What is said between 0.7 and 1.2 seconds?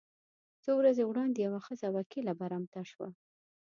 ورځې